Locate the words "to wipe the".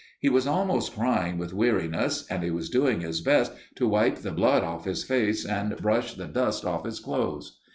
3.75-4.31